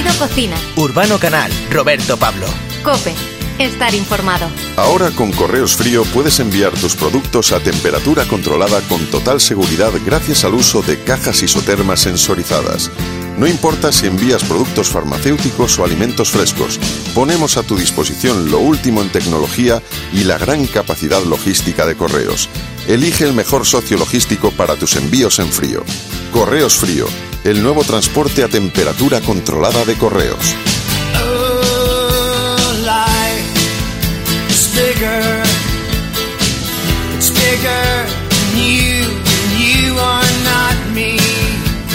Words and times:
Oído 0.00 0.18
Cocina. 0.18 0.56
Urbano 0.76 1.18
Canal, 1.18 1.52
Roberto 1.70 2.16
Pablo. 2.16 2.46
Cope, 2.82 3.14
estar 3.58 3.94
informado. 3.94 4.48
Ahora 4.76 5.10
con 5.10 5.30
Correos 5.30 5.76
Frío 5.76 6.04
puedes 6.04 6.40
enviar 6.40 6.72
tus 6.72 6.96
productos 6.96 7.52
a 7.52 7.60
temperatura 7.60 8.24
controlada 8.24 8.80
con 8.88 9.04
total 9.10 9.42
seguridad 9.42 9.92
gracias 10.06 10.44
al 10.44 10.54
uso 10.54 10.80
de 10.80 10.98
cajas 11.02 11.42
isotermas 11.42 12.00
sensorizadas. 12.00 12.90
No 13.36 13.46
importa 13.46 13.92
si 13.92 14.06
envías 14.06 14.42
productos 14.42 14.88
farmacéuticos 14.88 15.78
o 15.78 15.84
alimentos 15.84 16.30
frescos, 16.30 16.80
ponemos 17.14 17.58
a 17.58 17.62
tu 17.62 17.76
disposición 17.76 18.50
lo 18.50 18.58
último 18.58 19.02
en 19.02 19.12
tecnología 19.12 19.82
y 20.14 20.24
la 20.24 20.38
gran 20.38 20.66
capacidad 20.66 21.22
logística 21.24 21.84
de 21.84 21.96
correos. 21.96 22.48
Elige 22.88 23.24
el 23.24 23.34
mejor 23.34 23.66
socio 23.66 23.98
logístico 23.98 24.50
para 24.50 24.76
tus 24.76 24.96
envíos 24.96 25.38
en 25.40 25.52
frío. 25.52 25.84
Correos 26.32 26.76
Frío, 26.76 27.06
el 27.44 27.62
nuevo 27.62 27.84
transporte 27.84 28.44
a 28.44 28.48
temperatura 28.48 29.20
controlada 29.20 29.84
de 29.84 29.96
correos. 29.96 30.54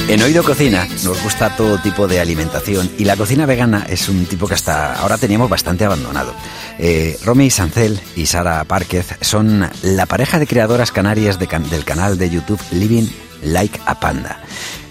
En 0.08 0.22
Oído 0.22 0.44
Cocina 0.44 0.88
nos 1.04 1.22
gusta 1.24 1.56
todo 1.56 1.80
tipo 1.80 2.08
de 2.08 2.20
alimentación 2.20 2.90
y 2.98 3.06
la 3.06 3.18
cocina 3.18 3.46
vegana 3.46 3.86
es 3.90 4.08
un 4.08 4.26
tipo 4.26 4.48
que 4.48 4.54
hasta 4.54 4.96
ahora 4.96 5.18
teníamos 5.18 5.50
bastante 5.50 5.84
abandonado. 5.84 6.34
Eh, 6.78 7.18
Romy 7.26 7.50
Sancel 7.50 8.00
y 8.16 8.28
Sara 8.28 8.64
Párquez 8.66 9.16
son 9.22 9.68
la 9.82 10.06
pareja 10.06 10.40
de 10.40 10.48
creadoras 10.48 10.92
canarias 10.92 11.40
del 11.40 11.84
canal 11.86 12.18
de 12.18 12.30
YouTube 12.30 12.62
Living 12.72 13.08
Like 13.42 13.80
a 13.86 14.00
Panda. 14.00 14.40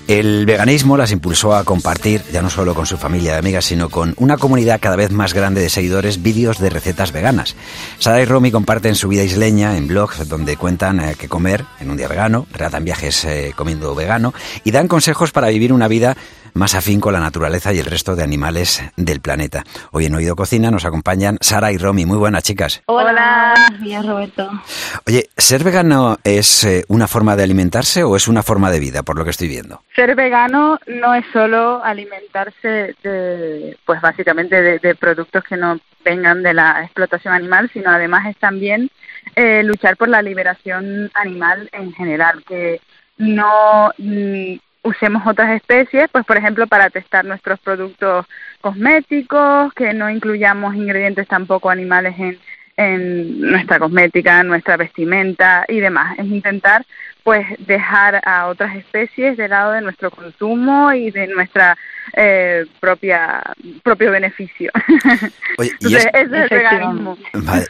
El 0.07 0.45
veganismo 0.45 0.99
las 0.99 1.13
impulsó 1.13 1.55
a 1.55 1.65
compartir, 1.65 2.23
ya 2.31 2.43
no 2.43 2.51
solo 2.51 2.75
con 2.75 2.85
su 2.85 2.99
familia 2.99 3.33
de 3.33 3.39
amigas, 3.39 3.65
sino 3.65 3.89
con 3.89 4.13
una 4.19 4.37
comunidad 4.37 4.79
cada 4.79 4.97
vez 4.97 5.11
más 5.11 5.33
grande 5.33 5.63
de 5.63 5.71
seguidores, 5.71 6.23
vídeos 6.23 6.59
de 6.59 6.69
recetas 6.69 7.11
veganas. 7.11 7.57
Sara 7.99 8.21
y 8.21 8.27
Romy 8.27 8.51
comparten 8.51 8.97
su 8.97 9.09
vida 9.09 9.23
isleña 9.23 9.79
en 9.79 9.89
blogs 9.89 10.29
donde 10.29 10.59
cuentan 10.59 11.01
eh, 11.01 11.15
qué 11.19 11.27
comer 11.27 11.65
en 11.81 11.91
un 11.91 11.97
día 11.97 12.09
vegano, 12.09 12.47
relatan 12.53 12.85
viajes 12.85 13.25
eh, 13.25 13.55
comiendo 13.57 13.95
vegano 13.95 14.35
y 14.63 14.73
dan 14.73 14.89
consejos 14.89 15.33
para 15.33 15.49
vivir 15.49 15.73
una 15.73 15.89
vida 15.89 16.19
más 16.55 16.75
afín 16.75 17.01
con 17.01 17.13
la 17.13 17.21
naturaleza 17.21 17.73
y 17.73 17.79
el 17.79 17.87
resto 17.87 18.17
de 18.17 18.23
animales 18.23 18.83
del 18.97 19.21
planeta. 19.21 19.65
Hoy 19.91 20.07
en 20.07 20.15
Oído 20.15 20.37
Cocina 20.37 20.71
nos 20.71 20.85
acompañan 20.85 21.37
Sara 21.41 21.73
y 21.73 21.79
Romy. 21.79 22.07
Muy 22.07 22.17
buenas, 22.17 22.45
chicas. 22.45 22.83
Hola, 22.87 23.55
días, 23.83 24.07
Roberto. 24.07 24.49
Oye, 25.07 25.29
¿ser 25.37 25.65
vegano 25.65 26.17
es 26.25 26.65
eh, 26.65 26.85
una 26.89 27.09
forma 27.09 27.37
de 27.37 27.43
alimentarse 27.43 28.05
o 28.05 28.17
es 28.17 28.29
una 28.29 28.43
forma 28.43 28.71
de 28.71 28.81
vida, 28.81 29.03
por 29.03 29.19
lo 29.19 29.25
que 29.25 29.31
estoy 29.31 29.49
viendo? 29.49 29.83
Ser 29.95 30.15
vegano 30.15 30.79
no 30.87 31.15
es 31.15 31.25
solo 31.33 31.83
alimentarse 31.85 32.95
de, 33.03 33.77
pues 33.85 34.01
básicamente 34.01 34.79
de, 34.79 34.95
productos 34.95 35.43
que 35.45 35.57
no 35.57 35.79
vengan 36.05 36.43
de 36.43 36.55
la 36.55 36.85
explotación 36.85 37.35
animal, 37.35 37.69
sino 37.73 37.91
además 37.91 38.27
es 38.27 38.37
también 38.37 38.91
eh, 39.35 39.63
luchar 39.65 39.97
por 39.97 40.09
la 40.09 40.23
liberación 40.23 41.11
animal 41.15 41.69
en 41.73 41.93
general, 41.95 42.45
que 42.47 42.81
no 43.19 43.91
mm, 43.99 44.55
usemos 44.85 45.27
otras 45.27 45.51
especies, 45.51 46.09
pues 46.13 46.25
por 46.25 46.37
ejemplo 46.37 46.67
para 46.67 46.91
testar 46.91 47.25
nuestros 47.25 47.59
productos 47.59 48.27
cosméticos, 48.61 49.73
que 49.75 49.93
no 49.93 50.09
incluyamos 50.09 50.75
ingredientes 50.77 51.27
tampoco 51.27 51.71
animales 51.71 52.15
en, 52.19 52.39
en 52.77 53.41
nuestra 53.41 53.79
cosmética, 53.79 54.43
nuestra 54.43 54.77
vestimenta 54.77 55.65
y 55.69 55.81
demás. 55.81 56.19
Es 56.19 56.27
intentar 56.27 56.85
pues 57.25 57.47
dejar 57.59 58.21
a 58.29 58.49
otras 58.49 58.77
especies 58.77 59.39
de 59.39 59.49
lado 59.49 59.73
de 59.73 59.81
nuestro 59.81 60.11
consumo 60.11 60.93
y 60.93 61.11
de 61.11 61.27
nuestra 61.27 61.77
eh, 62.17 62.67
propia 62.81 63.43
propio 63.83 64.11
beneficio. 64.11 64.71
y 65.81 65.95
es, 65.95 66.07
el 66.13 66.29
veganismo. 66.29 67.17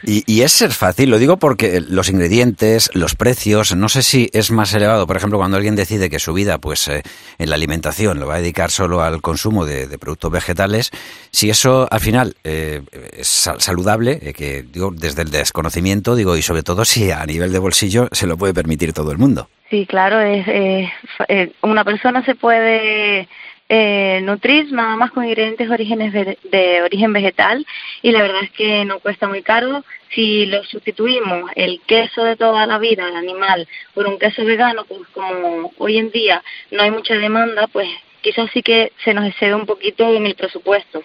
y, 0.03 0.41
es 0.41 0.51
ser 0.51 0.71
fácil, 0.71 1.09
lo 1.09 1.17
digo 1.17 1.37
porque 1.37 1.79
los 1.79 2.09
ingredientes, 2.09 2.89
los 2.93 3.15
precios, 3.15 3.75
no 3.75 3.87
sé 3.87 4.03
si 4.03 4.29
es 4.33 4.51
más 4.51 4.73
elevado, 4.73 5.07
por 5.07 5.15
ejemplo, 5.15 5.39
cuando 5.39 5.55
alguien 5.55 5.75
decide 5.75 6.09
que 6.09 6.19
su 6.19 6.33
vida, 6.33 6.57
pues 6.57 6.89
eh, 6.89 7.01
en 7.37 7.49
la 7.49 7.55
alimentación, 7.55 8.19
lo 8.19 8.27
va 8.27 8.35
a 8.35 8.39
dedicar 8.39 8.71
solo 8.71 9.01
al 9.01 9.21
consumo 9.21 9.65
de, 9.65 9.87
productos 9.97 10.31
vegetales, 10.31 10.91
si 11.31 11.49
eso 11.49 11.87
al 11.89 12.01
final 12.01 12.35
eh, 12.43 12.81
es 13.13 13.27
saludable, 13.27 14.33
que 14.33 14.63
digo 14.63 14.91
desde 14.93 15.21
el 15.21 15.31
desconocimiento, 15.31 16.15
digo, 16.15 16.35
y 16.35 16.41
sobre 16.41 16.63
todo 16.63 16.83
si 16.83 17.09
a 17.11 17.25
nivel 17.25 17.53
de 17.53 17.59
bolsillo 17.59 18.09
se 18.11 18.27
lo 18.27 18.37
puede 18.37 18.53
permitir 18.53 18.91
todo 18.91 19.11
el 19.11 19.17
mundo. 19.17 19.44
Sí, 19.75 19.85
claro, 19.85 20.21
es, 20.21 21.51
una 21.61 21.83
persona 21.83 22.23
se 22.23 22.33
puede 22.33 23.27
eh, 23.67 24.21
nutrir 24.23 24.71
nada 24.71 24.95
más 24.95 25.11
con 25.11 25.25
ingredientes 25.25 25.67
de, 25.67 25.73
orígenes 25.73 26.13
de, 26.13 26.81
origen 26.81 27.11
vegetal 27.11 27.67
y 28.01 28.11
la 28.11 28.21
verdad 28.21 28.43
es 28.43 28.51
que 28.51 28.85
no 28.85 28.99
cuesta 28.99 29.27
muy 29.27 29.41
caro. 29.41 29.83
Si 30.11 30.45
lo 30.45 30.63
sustituimos 30.63 31.51
el 31.55 31.81
queso 31.81 32.23
de 32.23 32.37
toda 32.37 32.65
la 32.65 32.77
vida, 32.77 33.09
el 33.09 33.17
animal, 33.17 33.67
por 33.93 34.07
un 34.07 34.17
queso 34.17 34.45
vegano, 34.45 34.85
pues 34.85 35.01
como 35.13 35.73
hoy 35.77 35.97
en 35.97 36.09
día 36.09 36.41
no 36.71 36.81
hay 36.81 36.91
mucha 36.91 37.15
demanda, 37.15 37.67
pues 37.67 37.89
quizás 38.21 38.49
sí 38.53 38.63
que 38.63 38.93
se 39.03 39.13
nos 39.13 39.27
excede 39.27 39.55
un 39.55 39.65
poquito 39.65 40.07
en 40.15 40.25
el 40.25 40.35
presupuesto. 40.35 41.03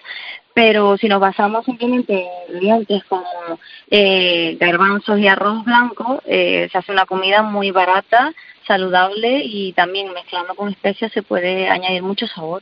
Pero 0.53 0.97
si 0.97 1.07
nos 1.07 1.21
basamos 1.21 1.65
en 1.67 1.93
ingredientes 1.93 3.03
como 3.05 3.59
eh, 3.89 4.57
garbanzos 4.59 5.19
y 5.19 5.27
arroz 5.27 5.63
blanco, 5.63 6.21
eh, 6.25 6.67
se 6.71 6.77
hace 6.77 6.91
una 6.91 7.05
comida 7.05 7.41
muy 7.41 7.71
barata, 7.71 8.33
saludable 8.67 9.43
y 9.45 9.71
también 9.73 10.11
mezclando 10.13 10.55
con 10.55 10.69
especias 10.69 11.11
se 11.13 11.23
puede 11.23 11.69
añadir 11.69 12.03
mucho 12.03 12.27
sabor. 12.27 12.61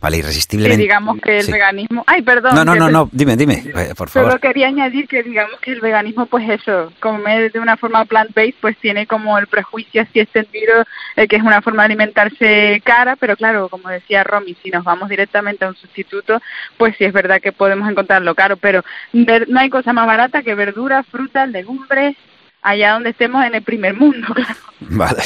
Vale, 0.00 0.16
irresistiblemente. 0.16 0.82
digamos 0.82 1.20
que 1.20 1.38
el 1.38 1.50
veganismo. 1.50 2.04
Ay, 2.06 2.22
perdón. 2.22 2.54
No, 2.54 2.64
no, 2.64 2.74
no, 2.74 2.90
no, 2.90 3.08
dime, 3.12 3.36
dime, 3.36 3.62
eh, 3.76 3.94
por 3.96 4.08
favor. 4.08 4.30
Solo 4.30 4.40
quería 4.40 4.68
añadir 4.68 5.06
que 5.06 5.22
digamos 5.22 5.60
que 5.60 5.72
el 5.72 5.80
veganismo, 5.80 6.26
pues 6.26 6.48
eso, 6.48 6.92
comer 7.00 7.52
de 7.52 7.60
una 7.60 7.76
forma 7.76 8.04
plant-based, 8.06 8.54
pues 8.60 8.76
tiene 8.78 9.06
como 9.06 9.38
el 9.38 9.46
prejuicio 9.46 10.02
así 10.02 10.20
extendido 10.20 10.84
eh, 11.16 11.28
que 11.28 11.36
es 11.36 11.42
una 11.42 11.60
forma 11.60 11.82
de 11.82 11.86
alimentarse 11.86 12.80
cara, 12.84 13.16
pero 13.16 13.36
claro, 13.36 13.68
como 13.68 13.88
decía 13.88 14.24
Romy, 14.24 14.56
si 14.62 14.70
nos 14.70 14.84
vamos 14.84 15.08
directamente 15.08 15.64
a 15.64 15.68
un 15.68 15.76
sustituto, 15.76 16.40
pues 16.78 16.96
sí 16.96 17.04
es 17.04 17.12
verdad 17.12 17.40
que 17.40 17.52
podemos 17.52 17.88
encontrarlo 17.88 18.34
caro, 18.34 18.56
pero 18.56 18.82
no 19.12 19.60
hay 19.60 19.68
cosa 19.68 19.92
más 19.92 20.06
barata 20.06 20.42
que 20.42 20.54
verduras, 20.54 21.06
frutas, 21.06 21.48
legumbres, 21.48 22.16
allá 22.62 22.92
donde 22.92 23.10
estemos 23.10 23.44
en 23.44 23.54
el 23.54 23.62
primer 23.62 23.94
mundo, 23.94 24.26
claro. 24.34 24.54
Vale, 24.80 25.22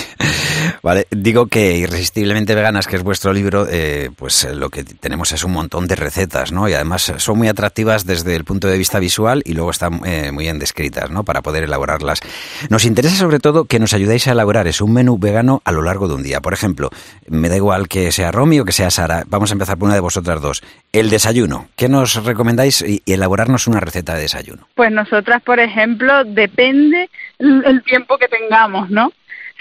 vale. 0.82 1.06
Digo 1.10 1.46
que 1.46 1.76
Irresistiblemente 1.76 2.54
Veganas, 2.54 2.88
que 2.88 2.96
es 2.96 3.02
vuestro 3.02 3.32
libro, 3.32 3.66
eh, 3.70 4.10
pues 4.16 4.44
eh, 4.44 4.54
lo 4.54 4.68
que 4.68 4.82
tenemos 4.82 5.30
es 5.30 5.44
un 5.44 5.52
montón 5.52 5.86
de 5.86 5.94
recetas, 5.94 6.50
¿no? 6.50 6.68
Y 6.68 6.74
además 6.74 7.12
son 7.18 7.38
muy 7.38 7.46
atractivas 7.46 8.04
desde 8.04 8.34
el 8.34 8.44
punto 8.44 8.66
de 8.66 8.76
vista 8.76 8.98
visual 8.98 9.42
y 9.44 9.54
luego 9.54 9.70
están 9.70 10.00
eh, 10.04 10.32
muy 10.32 10.44
bien 10.44 10.58
descritas, 10.58 11.10
¿no? 11.10 11.22
Para 11.24 11.40
poder 11.40 11.62
elaborarlas. 11.62 12.20
Nos 12.68 12.84
interesa 12.84 13.16
sobre 13.16 13.38
todo 13.38 13.66
que 13.66 13.78
nos 13.78 13.94
ayudéis 13.94 14.26
a 14.26 14.32
elaborar 14.32 14.66
es 14.66 14.80
un 14.80 14.92
menú 14.92 15.18
vegano 15.18 15.62
a 15.64 15.70
lo 15.70 15.82
largo 15.82 16.08
de 16.08 16.14
un 16.14 16.24
día. 16.24 16.40
Por 16.40 16.52
ejemplo, 16.52 16.90
me 17.28 17.48
da 17.48 17.56
igual 17.56 17.88
que 17.88 18.10
sea 18.10 18.32
Romy 18.32 18.58
o 18.58 18.64
que 18.64 18.72
sea 18.72 18.90
Sara. 18.90 19.22
Vamos 19.28 19.50
a 19.50 19.54
empezar 19.54 19.78
por 19.78 19.86
una 19.86 19.94
de 19.94 20.00
vosotras 20.00 20.40
dos. 20.40 20.62
El 20.92 21.10
desayuno. 21.10 21.68
¿Qué 21.76 21.88
nos 21.88 22.22
recomendáis 22.24 22.82
y 22.82 23.02
elaborarnos 23.06 23.68
una 23.68 23.78
receta 23.78 24.14
de 24.14 24.22
desayuno? 24.22 24.66
Pues 24.74 24.90
nosotras, 24.90 25.42
por 25.42 25.60
ejemplo, 25.60 26.24
depende 26.24 27.08
el 27.38 27.82
tiempo 27.82 28.18
que 28.18 28.28
tengamos, 28.28 28.90
¿no? 28.90 29.12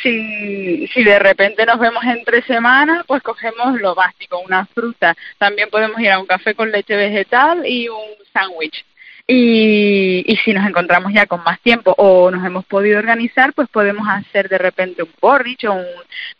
Si, 0.02 0.88
si 0.88 1.04
de 1.04 1.20
repente 1.20 1.66
nos 1.66 1.80
vemos 1.80 2.04
entre 2.04 2.42
semanas, 2.44 3.04
pues 3.08 3.22
cogemos 3.22 3.80
lo 3.80 3.94
básico, 3.94 4.40
una 4.40 4.66
fruta. 4.66 5.16
También 5.38 5.70
podemos 5.70 6.00
ir 6.02 6.10
a 6.10 6.20
un 6.20 6.26
café 6.26 6.56
con 6.56 6.72
leche 6.72 6.96
vegetal 6.96 7.66
y 7.66 7.90
un 7.90 8.02
sándwich. 8.34 8.86
Y, 9.26 10.26
y, 10.28 10.36
si 10.44 10.52
nos 10.52 10.68
encontramos 10.68 11.14
ya 11.14 11.26
con 11.28 11.42
más 11.46 11.58
tiempo 11.62 11.96
o 11.98 12.30
nos 12.30 12.46
hemos 12.46 12.66
podido 12.66 13.00
organizar, 13.00 13.54
pues 13.54 13.70
podemos 13.70 14.06
hacer 14.10 14.50
de 14.50 14.58
repente 14.58 15.02
un 15.02 15.12
porridge 15.18 15.64
o 15.64 15.74
un 15.76 15.86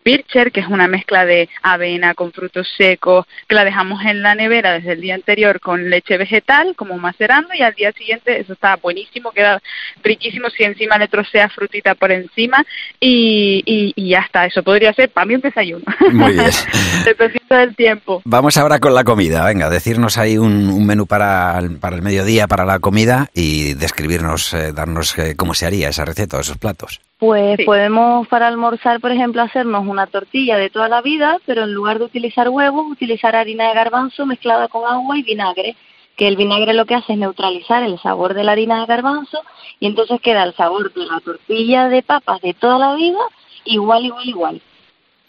bircher, 0.04 0.52
que 0.52 0.60
es 0.60 0.68
una 0.68 0.90
mezcla 0.90 1.26
de 1.26 1.48
avena 1.62 2.14
con 2.14 2.34
frutos 2.34 2.68
secos, 2.78 3.26
que 3.48 3.56
la 3.56 3.64
dejamos 3.64 4.04
en 4.04 4.22
la 4.22 4.36
nevera 4.36 4.74
desde 4.74 4.92
el 4.92 5.00
día 5.02 5.16
anterior 5.16 5.62
con 5.62 5.90
leche 5.90 6.18
vegetal, 6.18 6.76
como 6.76 6.98
macerando, 6.98 7.54
y 7.54 7.62
al 7.62 7.74
día 7.74 7.94
siguiente 7.94 8.42
eso 8.42 8.52
está 8.52 8.76
buenísimo, 8.76 9.32
queda 9.32 9.62
riquísimo 10.04 10.50
si 10.50 10.64
encima 10.64 10.98
le 10.98 11.08
trocea 11.08 11.48
frutita 11.48 11.96
por 11.96 12.12
encima 12.12 12.66
y, 13.00 13.64
y, 13.96 14.10
ya 14.10 14.20
está. 14.20 14.46
Eso 14.46 14.62
podría 14.62 14.92
ser 14.92 15.10
para 15.10 15.26
mí 15.26 15.36
un 15.36 15.42
desayuno. 15.42 15.86
Muy 16.12 16.34
bien. 16.34 16.52
del 17.50 17.76
tiempo. 17.76 18.22
Vamos 18.26 18.58
ahora 18.58 18.80
con 18.80 18.94
la 18.94 19.04
comida. 19.04 19.46
Venga, 19.46 19.70
decirnos 19.70 20.18
ahí 20.18 20.38
un, 20.38 20.70
un 20.70 20.86
menú 20.86 21.06
para, 21.06 21.62
para 21.80 21.96
el 21.96 22.02
mediodía, 22.02 22.48
para 22.48 22.66
la 22.66 22.73
comida 22.80 23.30
y 23.34 23.74
describirnos, 23.74 24.54
eh, 24.54 24.72
darnos 24.74 25.18
eh, 25.18 25.36
cómo 25.36 25.54
se 25.54 25.66
haría 25.66 25.90
esa 25.90 26.06
receta 26.06 26.38
o 26.38 26.42
esos 26.42 26.58
platos. 26.58 27.02
Pues 27.20 27.58
podemos 27.66 28.28
para 28.28 28.48
almorzar, 28.48 29.00
por 29.00 29.12
ejemplo, 29.12 29.42
hacernos 29.42 29.88
una 29.88 30.08
tortilla 30.08 30.58
de 30.58 30.70
toda 30.70 30.90
la 30.90 31.02
vida, 31.02 31.38
pero 31.46 31.64
en 31.64 31.74
lugar 31.74 32.00
de 32.00 32.06
utilizar 32.06 32.50
huevos, 32.50 32.86
utilizar 32.92 33.36
harina 33.36 33.70
de 33.70 33.76
garbanzo 33.76 34.26
mezclada 34.26 34.68
con 34.68 34.86
agua 34.86 35.18
y 35.18 35.24
vinagre, 35.24 35.76
que 36.16 36.28
el 36.28 36.36
vinagre 36.36 36.74
lo 36.74 36.86
que 36.86 36.96
hace 36.96 37.14
es 37.14 37.20
neutralizar 37.20 37.84
el 37.84 38.00
sabor 38.00 38.34
de 38.34 38.44
la 38.44 38.52
harina 38.52 38.82
de 38.82 38.86
garbanzo 38.88 39.40
y 39.80 39.88
entonces 39.88 40.20
queda 40.22 40.44
el 40.44 40.54
sabor 40.56 40.94
de 40.94 41.06
la 41.06 41.20
tortilla 41.22 41.88
de 41.90 42.04
papas 42.04 42.42
de 42.42 42.54
toda 42.54 42.78
la 42.78 42.96
vida 42.96 43.20
igual, 43.66 44.06
igual, 44.06 44.28
igual 44.28 44.62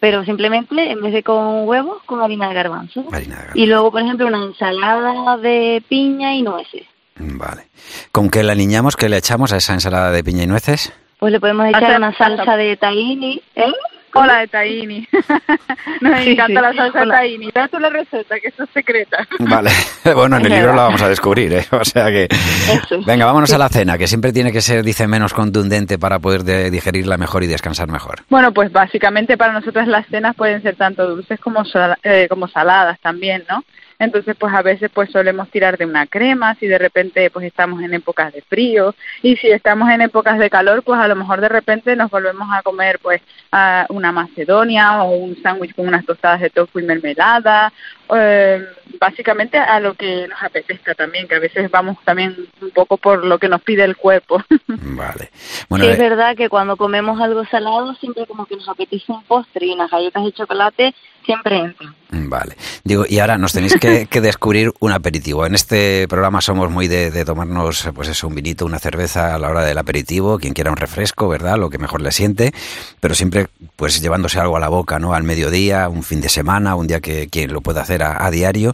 pero 0.05 0.23
simplemente 0.23 0.91
en 0.91 1.01
vez 1.01 1.13
de 1.13 1.23
con 1.23 1.67
huevos, 1.67 2.03
con 2.05 2.21
harina 2.21 2.49
de 2.49 2.53
garbanzo. 2.53 3.05
Harina 3.11 3.35
de 3.37 3.41
garbanzo. 3.41 3.57
Y 3.57 3.65
luego, 3.65 3.91
por 3.91 4.01
ejemplo, 4.01 4.27
una 4.27 4.43
ensalada 4.43 5.35
de 5.37 5.83
piña 5.89 6.35
y 6.35 6.43
nueces. 6.43 6.85
Vale. 7.17 7.67
¿Con 8.11 8.29
qué 8.29 8.43
la 8.43 8.53
aliñamos? 8.53 8.95
¿Qué 8.95 9.09
le 9.09 9.17
echamos 9.17 9.53
a 9.53 9.57
esa 9.57 9.73
ensalada 9.73 10.11
de 10.11 10.23
piña 10.23 10.43
y 10.43 10.47
nueces? 10.47 10.91
Pues 11.19 11.31
le 11.31 11.39
podemos 11.39 11.67
echar 11.69 11.83
Hacer- 11.83 11.97
una 11.97 12.13
salsa 12.17 12.57
de 12.57 12.75
tahini, 12.77 13.41
¿eh? 13.55 13.71
Hola 14.17 14.39
de 14.39 14.47
tahini. 14.47 15.05
Nos 16.01 16.19
Sí, 16.21 16.31
encanta 16.31 16.45
sí. 16.47 16.53
la 16.53 16.73
salsa 16.73 16.99
de 17.01 17.11
tahini. 17.11 17.51
Da 17.53 17.67
tú 17.67 17.79
la 17.79 17.89
receta, 17.89 18.39
que 18.39 18.47
eso 18.47 18.63
es 18.63 18.69
secreta. 18.73 19.27
Vale. 19.39 19.71
Bueno, 20.15 20.37
en 20.37 20.45
el 20.45 20.51
libro 20.53 20.73
la 20.75 20.83
vamos 20.83 21.01
a 21.01 21.09
descubrir, 21.09 21.51
¿eh? 21.51 21.65
O 21.71 21.83
sea 21.83 22.05
que... 22.07 22.25
Eso. 22.25 23.01
Venga, 23.05 23.25
vámonos 23.25 23.51
a 23.53 23.57
la 23.57 23.67
cena, 23.69 23.97
que 23.97 24.07
siempre 24.07 24.31
tiene 24.31 24.51
que 24.51 24.61
ser, 24.61 24.83
dice, 24.83 25.07
menos 25.07 25.33
contundente 25.33 25.97
para 25.97 26.19
poder 26.19 26.43
de- 26.43 26.69
digerirla 26.69 27.17
mejor 27.17 27.43
y 27.43 27.47
descansar 27.47 27.89
mejor. 27.89 28.23
Bueno, 28.29 28.53
pues 28.53 28.71
básicamente 28.71 29.35
para 29.37 29.51
nosotros 29.53 29.87
las 29.87 30.05
cenas 30.07 30.35
pueden 30.35 30.61
ser 30.61 30.75
tanto 30.75 31.07
dulces 31.07 31.39
como, 31.39 31.63
eh, 32.03 32.27
como 32.29 32.47
saladas 32.47 32.99
también, 33.01 33.43
¿no? 33.49 33.63
Entonces, 33.99 34.35
pues 34.37 34.53
a 34.53 34.61
veces 34.61 34.91
pues 34.93 35.09
solemos 35.11 35.49
tirar 35.49 35.77
de 35.77 35.85
una 35.85 36.05
crema, 36.05 36.55
si 36.55 36.67
de 36.67 36.77
repente 36.77 37.29
pues 37.29 37.45
estamos 37.45 37.81
en 37.81 37.93
épocas 37.93 38.33
de 38.33 38.41
frío 38.41 38.93
y 39.21 39.37
si 39.37 39.49
estamos 39.49 39.89
en 39.89 40.01
épocas 40.01 40.37
de 40.37 40.49
calor, 40.49 40.83
pues 40.83 40.99
a 40.99 41.07
lo 41.07 41.15
mejor 41.15 41.39
de 41.41 41.49
repente 41.49 41.95
nos 41.95 42.11
volvemos 42.11 42.47
a 42.51 42.61
comer 42.61 42.99
pues 42.99 43.21
a 43.51 43.85
una 43.89 44.11
macedonia 44.11 45.03
o 45.03 45.15
un 45.15 45.41
sándwich 45.41 45.73
con 45.75 45.87
unas 45.87 46.05
tostadas 46.05 46.41
de 46.41 46.49
tofu 46.49 46.79
y 46.79 46.83
mermelada, 46.83 47.71
eh, 48.13 48.63
básicamente 48.99 49.57
a 49.57 49.79
lo 49.79 49.95
que 49.95 50.27
nos 50.27 50.41
apetezca 50.41 50.93
también, 50.93 51.27
que 51.27 51.35
a 51.35 51.39
veces 51.39 51.69
vamos 51.71 51.97
también 52.03 52.35
un 52.61 52.71
poco 52.71 52.97
por 52.97 53.25
lo 53.25 53.39
que 53.39 53.49
nos 53.49 53.61
pide 53.61 53.83
el 53.83 53.95
cuerpo. 53.95 54.43
Vale. 54.67 55.31
Bueno, 55.69 55.85
sí, 55.85 55.91
es 55.91 55.99
eh, 55.99 56.01
verdad 56.01 56.35
que 56.35 56.49
cuando 56.49 56.77
comemos 56.77 57.19
algo 57.19 57.45
salado, 57.45 57.93
siempre 57.95 58.25
como 58.25 58.45
que 58.45 58.55
nos 58.55 58.69
apetece 58.69 59.11
un 59.11 59.23
postre 59.23 59.65
y 59.67 59.73
unas 59.73 59.89
galletas 59.89 60.23
de 60.23 60.31
chocolate 60.33 60.95
siempre 61.25 61.57
entran. 61.57 61.95
Vale. 62.11 62.55
Digo, 62.83 63.03
y 63.09 63.19
ahora 63.19 63.37
nos 63.37 63.51
tenéis 63.51 63.75
que, 63.79 64.05
que 64.09 64.21
descubrir 64.21 64.71
un 64.79 64.91
aperitivo. 64.91 65.45
En 65.45 65.55
este 65.55 66.07
programa 66.07 66.39
somos 66.41 66.69
muy 66.69 66.87
de, 66.87 67.11
de 67.11 67.25
tomarnos, 67.25 67.89
pues 67.95 68.07
eso, 68.09 68.27
un 68.27 68.35
vinito, 68.35 68.65
una 68.65 68.79
cerveza 68.79 69.33
a 69.33 69.39
la 69.39 69.49
hora 69.49 69.65
del 69.65 69.77
aperitivo, 69.77 70.37
quien 70.37 70.53
quiera 70.53 70.71
un 70.71 70.77
refresco, 70.77 71.27
¿verdad? 71.27 71.57
Lo 71.57 71.69
que 71.69 71.77
mejor 71.77 72.01
le 72.01 72.11
siente, 72.11 72.53
pero 72.99 73.15
siempre, 73.15 73.47
pues 73.75 74.01
llevándose 74.01 74.39
algo 74.39 74.55
a 74.55 74.59
la 74.59 74.69
boca, 74.69 74.99
¿no? 74.99 75.13
Al 75.13 75.23
mediodía, 75.23 75.89
un 75.89 76.03
fin 76.03 76.21
de 76.21 76.29
semana, 76.29 76.75
un 76.75 76.87
día 76.87 77.01
que 77.01 77.27
quien 77.27 77.51
lo 77.51 77.61
pueda 77.61 77.81
hacer 77.81 77.94
a, 78.03 78.29
diario. 78.31 78.73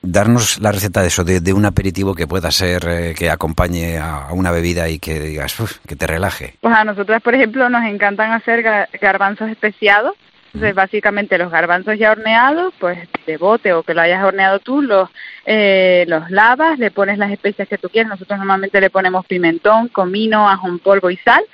Darnos 0.00 0.60
la 0.60 0.70
receta 0.70 1.02
de 1.02 1.08
eso, 1.08 1.24
de, 1.24 1.52
un 1.52 1.64
aperitivo 1.64 2.14
que 2.14 2.26
pueda 2.28 2.50
ser, 2.52 2.86
eh, 2.88 3.14
que 3.18 3.30
acompañe 3.30 3.98
a, 3.98 4.28
una 4.32 4.50
bebida 4.52 4.88
y 4.88 4.98
que 5.00 5.18
digas, 5.18 5.58
"Uf, 5.58 5.78
que 5.86 5.96
te 5.96 6.06
relaje. 6.06 6.54
Pues 6.60 6.74
a 6.74 6.84
nosotras, 6.84 7.20
por 7.20 7.34
ejemplo, 7.34 7.68
nos 7.68 7.84
encantan 7.84 8.32
hacer 8.32 8.62
ga- 8.64 8.88
garbanzos 9.00 9.50
especiados. 9.50 10.14
Entonces, 10.54 10.74
básicamente 10.74 11.36
los 11.36 11.50
garbanzos 11.50 11.98
ya 11.98 12.10
horneados, 12.10 12.72
pues 12.78 12.98
de 13.26 13.36
bote 13.36 13.74
o 13.74 13.82
que 13.82 13.92
lo 13.92 14.00
hayas 14.00 14.24
horneado 14.24 14.58
tú, 14.60 14.80
los, 14.80 15.10
eh, 15.44 16.04
los 16.08 16.30
lavas, 16.30 16.78
le 16.78 16.90
pones 16.90 17.18
las 17.18 17.30
especias 17.30 17.68
que 17.68 17.76
tú 17.76 17.90
quieres. 17.90 18.08
Nosotros 18.08 18.38
normalmente 18.38 18.80
le 18.80 18.88
ponemos 18.88 19.26
pimentón, 19.26 19.88
comino, 19.88 20.48
ajo 20.48 20.68
en 20.68 20.78
polvo 20.78 21.10
y 21.10 21.18
sal. 21.18 21.44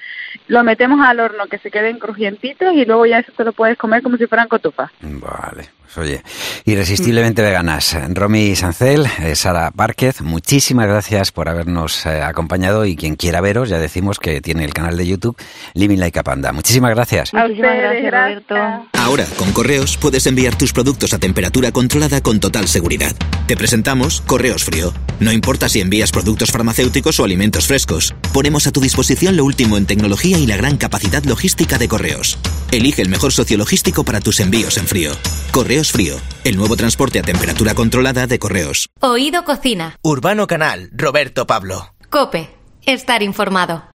Lo 0.47 0.63
metemos 0.63 1.05
al 1.07 1.21
horno 1.21 1.47
que 1.47 1.59
se 1.59 1.71
queden 1.71 1.99
crujientitos 1.99 2.75
y 2.75 2.85
luego 2.85 3.07
ya 3.07 3.19
eso 3.19 3.33
te 3.37 3.45
lo 3.45 3.53
puedes 3.53 3.77
comer 3.77 4.03
como 4.03 4.17
si 4.17 4.27
fueran 4.27 4.49
cotufas. 4.49 4.91
Vale, 5.01 5.71
pues 5.83 5.99
oye, 5.99 6.23
irresistiblemente 6.65 7.43
veganas. 7.43 7.97
Romy 8.15 8.55
Sancel, 8.55 9.07
eh, 9.23 9.35
Sara 9.35 9.71
Párquez, 9.71 10.23
muchísimas 10.23 10.87
gracias 10.87 11.33
por 11.33 11.49
habernos 11.49 12.07
eh, 12.07 12.23
acompañado 12.23 12.87
y 12.87 12.97
quien 12.97 13.17
quiera 13.17 13.41
veros, 13.41 13.69
ya 13.69 13.79
decimos 13.79 14.19
que 14.19 14.41
tiene 14.41 14.65
el 14.65 14.73
canal 14.73 14.97
de 14.97 15.07
YouTube 15.07 15.37
Living 15.75 15.99
Like 15.99 16.19
a 16.19 16.23
Panda. 16.23 16.53
Muchísimas 16.53 16.95
gracias. 16.95 17.35
A 17.35 17.43
Muchísimas 17.43 17.71
ustedes, 17.73 18.03
gracias, 18.05 18.49
Roberto. 18.49 18.84
Ahora, 18.93 19.27
con 19.37 19.53
Correos, 19.53 19.97
puedes 19.97 20.27
enviar 20.27 20.57
tus 20.57 20.73
productos 20.73 21.13
a 21.15 21.19
temperatura 21.19 21.73
controlada 21.73 22.21
con 22.21 22.41
total 22.41 22.69
seguridad. 22.69 23.15
Te 23.47 23.57
presentamos 23.57 24.21
Correos 24.21 24.65
Frío. 24.65 24.93
No 25.21 25.33
importa 25.33 25.69
si 25.69 25.81
envías 25.81 26.11
productos 26.11 26.51
farmacéuticos 26.51 27.21
o 27.21 27.25
alimentos 27.25 27.67
frescos. 27.67 28.15
Ponemos 28.33 28.67
a 28.67 28.73
tu 28.73 28.81
disposición 28.81 29.37
lo 29.37 29.45
último 29.45 29.77
en 29.77 29.87
tecnología 29.87 30.39
y 30.39 30.47
la 30.47 30.57
gran 30.57 30.77
capacidad 30.77 31.25
logística 31.25 31.79
de 31.79 31.89
Correos. 31.89 32.39
Elige 32.71 33.03
el 33.03 33.09
mejor 33.09 33.33
socio 33.33 33.59
logístico 33.59 34.05
para 34.05 34.21
tus 34.21 34.41
envíos 34.41 34.77
en 34.79 34.87
frío. 34.87 35.13
Correos 35.51 35.93
Frío, 35.93 36.17
el 36.45 36.57
nuevo 36.57 36.77
transporte 36.77 37.19
a 37.19 37.23
temperatura 37.23 37.75
controlada 37.75 38.27
de 38.27 38.39
Correos. 38.39 38.89
Oído 39.01 39.45
Cocina. 39.45 39.97
Urbano 40.03 40.47
Canal, 40.47 40.91
Roberto 40.93 41.47
Pablo. 41.47 41.95
Cope. 42.11 42.51
Estar 42.87 43.23
informado. 43.23 43.83